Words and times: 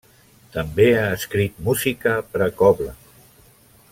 També 0.53 0.87
ha 1.01 1.03
escrit 1.17 1.59
música 1.69 2.15
per 2.33 2.43
a 2.47 2.51
cobla. 2.63 2.95